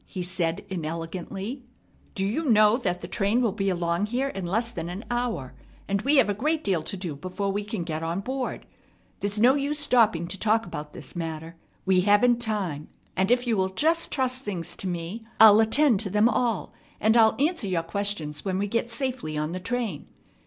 [0.07, 1.61] he said inelegantly.
[2.15, 5.53] "Do you know that the train will be along here in less than an hour,
[5.87, 8.65] and we have a great deal to do before we can get on board?
[9.19, 11.55] There's no use stopping to talk about this matter.
[11.85, 12.87] We haven't time.
[13.15, 17.35] If you will just trust things to me, I'll attend to them all, and I'll
[17.39, 20.07] answer your questions when we get safely on the train.